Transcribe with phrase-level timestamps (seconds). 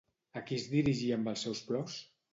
[0.39, 2.03] A qui es dirigia amb els seus plors?